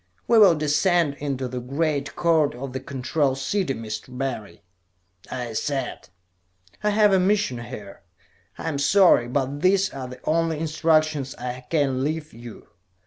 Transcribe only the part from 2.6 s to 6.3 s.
the Control City, Mr. Barry," I said.